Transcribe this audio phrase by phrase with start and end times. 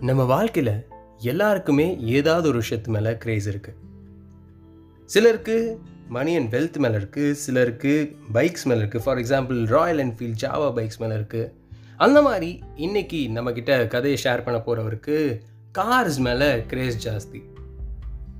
[0.00, 0.86] நம்ம வாழ்க்கையில்
[1.18, 3.76] எல்லாருக்குமே ஏதாவது ஒரு விஷயத்து மேலே கிரேஸ் இருக்குது
[5.04, 5.78] சிலருக்கு
[6.08, 10.98] மணி அண்ட் வெல்த் மேலே இருக்குது சிலருக்கு பைக்ஸ் மேலே இருக்குது for example Royal Enfield Jawa bikes
[10.98, 11.52] மேலே இருக்குது
[11.96, 15.40] அந்த மாதிரி இன்னைக்கு நம்மக்கிட்ட கதையை ஷேர் பண்ண போகிறவருக்கு
[15.78, 17.42] கார்ஸ் மேலே கிரேஸ் ஜாஸ்தி.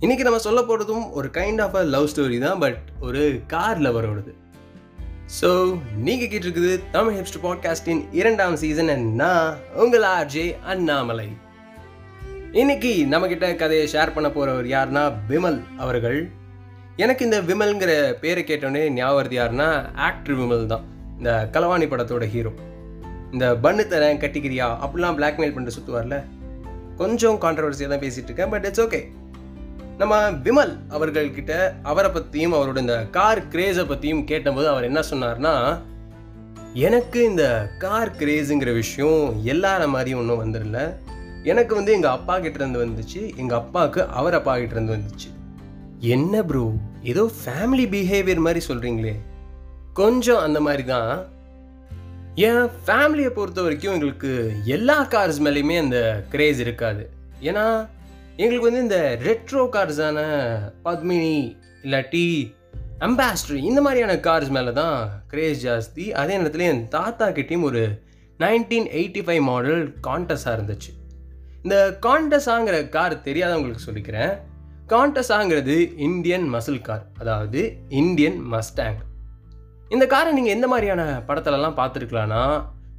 [0.00, 4.34] இன்றைக்கி நம்ம சொல்ல போகிறதும் ஒரு kind of a love story தான் பட் ஒரு கார் லவரோடது
[5.40, 9.22] ஸோ நீங்கள் கேட்டிருக்குது தமிழ் ஹிப்ஸ்ட் பாட்காஸ்டின் இரண்டாம் சீசன் என்ன
[9.74, 11.28] உங்கள் ஆர்ஜே அண்ணாமலை.
[12.52, 16.30] இன்னைக்கு நம்மக்கிட்ட கதையை ஷேர் பண்ண போகிறவர் யாருன்னா விமல் அவர்கள்.
[16.96, 20.84] எனக்கு இந்த விமல்ங்கிற பேரை கேட்டோடனே ஞாபகம் யாருன்னா ஆக்டர் விமல் தான்.
[21.18, 22.52] இந்த கலவாணி படத்தோட ஹீரோ
[23.32, 26.24] இந்த பண்ணு தரேன் கட்டிக்கிறியா அப்படிலாம் பிளாக்மெயில் பண்ணிட்டு சுற்றுவார்ல
[26.96, 29.00] கொஞ்சம் கான்ட்ரவர்சியாக தான் பேசிகிட்டு இருக்கேன் பட் இட்ஸ் ஓகே
[30.02, 35.52] நம்ம விமல் அவர்கள்கிட்ட அவரை பற்றியும் அவரோட இந்த கார் கிரேஸை பற்றியும் கேட்டபோது அவர் என்ன சொன்னார்னா
[36.86, 37.44] எனக்கு இந்த
[37.78, 40.80] கார் கிரேஸுங்கிற விஷயம் எல்லார மாதிரியும் ஒன்றும் வந்துடல
[41.44, 43.20] எனக்கு வந்து எங்கள் அப்பா இருந்து வந்துச்சு.
[43.36, 45.30] எங்கள் அப்பாவுக்கு அவர் அப்பா இருந்து வந்துச்சு.
[46.14, 46.64] என்ன ப்ரோ
[47.02, 49.14] ஏதோ ஃபேமிலி பிஹேவியர் மாதிரி சொல்கிறீங்களே
[49.92, 51.26] கொஞ்சம் அந்த மாதிரி தான்.
[52.34, 57.10] என் ஃபேமிலியை பொறுத்த வரைக்கும் எங்களுக்கு எல்லா கார்ஸ் மேலேயுமே அந்த கிரேஸ் இருக்காது.
[57.40, 57.66] ஏன்னா
[58.36, 60.18] எங்களுக்கு வந்து இந்த ரெட்ரோ கார்ஸான
[60.84, 62.54] பத்மினி இல்லாட்டி
[63.00, 64.96] அம்பாஸ்டர் இந்த மாதிரியான கார்ஸ் மேலே தான்
[65.28, 66.04] கிரேஸ் ஜாஸ்தி.
[66.10, 67.82] அதே நேரத்தில் என் தாத்தா கிட்டேயும் ஒரு
[68.38, 70.90] நைன்டீன் எயிட்டி ஃபைவ் மாடல் காண்டஸாக இருந்துச்சு.
[71.62, 74.32] இந்த காண்டஸாங்கிற கார் தெரியாதவங்களுக்கு சொல்லிக்கிறேன்.
[74.88, 79.00] காண்டஸாங்கிறது இந்தியன் மசில் கார் அதாவது இந்தியன் மஸ்டாங்
[79.88, 82.42] இந்த காரை நீங்கள் எந்த மாதிரியான படத்துலலாம் பார்த்துருக்கலான்னா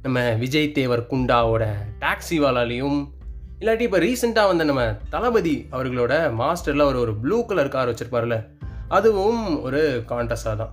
[0.02, 1.64] நம்ம விஜய் தேவர் குண்டாவோட
[1.98, 2.98] டாக்ஸி வாலாலையும்
[3.64, 8.36] இல்லாட்டி இப்போ ரீசெண்டாக வந்து நம்ம தளபதி அவர்களோட மாஸ்டரில் ஒரு ஒரு ப்ளூ கலர் கார் வச்சுருப்பார்ல
[8.96, 10.72] அதுவும் ஒரு கான்டஸாக தான்.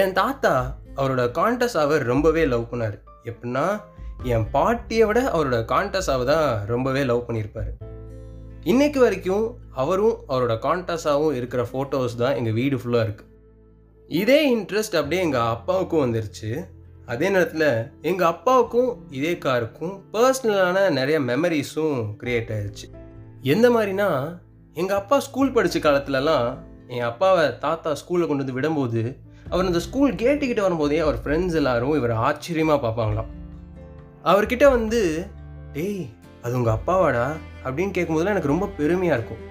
[0.00, 0.52] என் தாத்தா
[0.96, 2.96] அவரோட கான்டஸாவை ரொம்பவே லவ் பண்ணார்.
[3.30, 3.66] எப்படின்னா
[4.34, 7.70] என் பாட்டியை விட அவரோட கான்டஸாவை தான் ரொம்பவே லவ் பண்ணியிருப்பார்.
[8.64, 9.46] இன்னைக்கு வரைக்கும்
[9.82, 13.30] அவரும் அவரோட கான்டஸாகவும் இருக்கிற ஃபோட்டோஸ் தான் எங்கள் வீடு ஃபுல்லாக இருக்குது
[14.08, 16.50] இதே இன்ட்ரெஸ்ட் அப்படியே எங்கள் அப்பாவுக்கும் வந்துருச்சு.
[17.10, 22.86] அதே நேரத்தில் எங்கள் அப்பாவுக்கும் இதே காருக்கும் பர்சனலான நிறைய மெமரிஸும் க்ரியேட் ஆயிடுச்சு
[23.42, 24.08] எந்த மாதிரினா
[24.74, 29.16] எங்கள் அப்பா ஸ்கூல் படித்த காலத்துலலாம் என் அப்பாவை தாத்தா ஸ்கூலில் கொண்டு வந்து விடும்போது
[29.50, 33.30] அவர் அந்த ஸ்கூல் கேட்டுக்கிட்ட வரும்போதே அவர் ஃப்ரெண்ட்ஸ் எல்லாரும் இவர் ஆச்சரியமாக பார்ப்பாங்களாம்.
[34.24, 35.26] அவர்கிட்ட வந்து
[35.72, 36.08] டேய்
[36.42, 37.26] அது உங்கள் அப்பாவாடா?
[37.64, 39.44] அப்படின்னு கேட்கும்போதுலாம் எனக்கு ரொம்ப பெருமையாக இருக்கும்.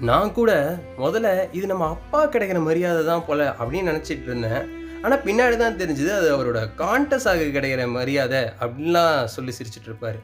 [0.00, 4.84] நான் கூட முதல்ல இது நம்ம அப்பா கிடைக்கிற மரியாதை தான் போல அப்படின்னு நினச்சிட்டு இருந்தேன்.
[5.04, 10.18] ஆனால் பின்னாடி தான் தெரிஞ்சுது அது அவரோட கான்டஸாக கிடைக்கிற மரியாதை அப்படின்லாம் சொல்லி சிரிச்சிட்டு இருப்பார்.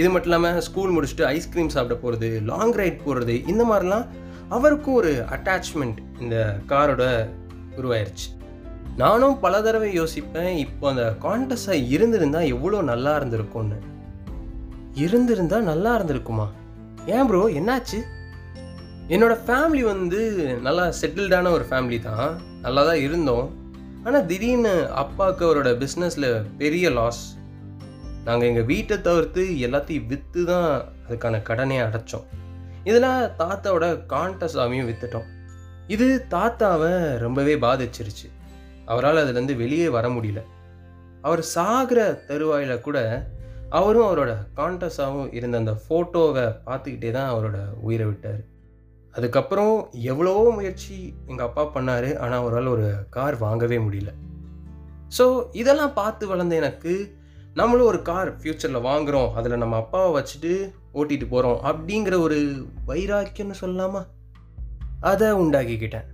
[0.00, 4.06] இது மட்டும் இல்லாமல் ஸ்கூல் முடிச்சுட்டு ஐஸ்கிரீம் சாப்பிட போகிறது லாங் ரைட் போகிறது இந்த மாதிரிலாம்
[4.56, 6.36] அவருக்கும் ஒரு அட்டாச்மெண்ட் இந்த
[6.70, 7.04] காரோட
[7.80, 8.28] உருவாயிருச்சு.
[9.02, 13.78] நானும் பல தடவை யோசிப்பேன் இப்போ அந்த கான்டஸாக இருந்திருந்தால் எவ்வளோ நல்லா இருந்திருக்கும்னு.
[15.04, 16.46] இருந்திருந்தா நல்லா இருந்திருக்குமா?
[17.14, 18.00] ஏன் ப்ரோ என்னாச்சு?
[19.14, 20.20] என்னோடய ஃபேமிலி வந்து
[20.66, 22.30] நல்லா செட்டில்டான ஒரு ஃபேமிலி தான்.
[22.64, 23.46] நல்லா தான் இருந்தோம்.
[24.06, 26.30] ஆனால் திடீர்னு அப்பாவுக்கு அவரோட பிஸ்னஸில்
[26.60, 27.22] பெரிய லாஸ்
[28.26, 30.68] நாங்கள் எங்கள் வீட்டை தவிர்த்து எல்லாத்தையும் விற்று தான்
[31.06, 32.26] அதுக்கான கடனே அடைச்சோம்.
[32.88, 33.06] இதில்
[33.40, 35.28] தாத்தாவோட காண்டசாமியும் விற்றுட்டோம்
[35.94, 36.92] இது தாத்தாவை
[37.24, 38.28] ரொம்பவே பாதிச்சிருச்சு.
[38.92, 40.42] அவரால் அதுலேருந்து வெளியே வர முடியல.
[41.28, 42.98] அவர் சாகிற தருவாயில் கூட
[43.78, 48.40] அவரும் அவரோட காண்டஸாகவும் இருந்த அந்த ஃபோட்டோவை பார்த்துக்கிட்டே தான் அவரோட உயிரை விட்டார்.
[49.12, 54.12] அதுக்கப்புறம் எவ்வளவோ முயற்சி எங்கள் அப்பா பண்ணார் ஆனால் அவரால் ஒரு கார் வாங்கவே முடியல.
[55.18, 57.16] ஸோ இதெல்லாம் பார்த்து வளர்ந்த எனக்கு
[57.54, 60.52] நம்மளும் ஒரு கார் ஃப்யூச்சரில் வாங்குகிறோம் அதில் நம்ம அப்பாவை வச்சுட்டு
[60.94, 64.02] ஓட்டிகிட்டு போகிறோம் அப்படிங்கிற ஒரு வைராக்கியம்னு சொல்லலாமா?
[65.00, 66.08] அதை உண்டாக்கிக்கிட்டேன்.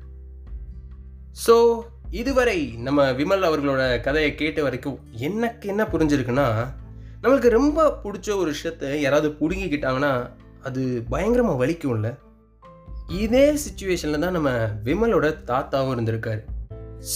[1.46, 6.46] ஸோ இதுவரை நம்ம விமல் அவர்களோட கதையை கேட்ட வரைக்கும் எனக்கு என்ன புரிஞ்சிருக்குன்னா
[7.22, 10.30] நம்மளுக்கு ரொம்ப பிடிச்ச ஒரு விஷயத்த யாராவது பிடுங்கிக்கிட்டாங்கன்னா
[10.62, 12.18] அது பயங்கரமாக வலிக்கும்ல?
[13.08, 14.50] இதே சுச்சுவேஷனில் தான் நம்ம
[14.84, 16.40] விமலோட தாத்தாவும் இருந்திருக்காரு.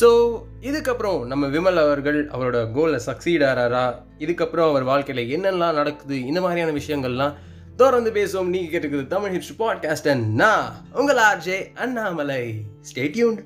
[0.01, 3.95] ஸோ இதுக்கப்புறம் நம்ம விமல் அவர்கள் அவரோட கோலில் சக்சீட் ஆறாரா?
[4.19, 6.27] இதுக்கப்புறம் அவர் வாழ்க்கையில் என்னெல்லாம் நடக்குது?
[6.27, 7.35] இந்த மாதிரியான விஷயங்கள்லாம்
[7.77, 8.47] தொடர்ந்து பேசுவோம்.
[8.47, 12.65] நீங்கள் கேட்டுக்கிறது தமிழ் ஹிப்ஸ் பாட்காஸ்ட் அண்ணா உங்கள் ஆர்ஜே அண்ணாமலை.
[12.81, 13.45] ஸ்டேட்யூன்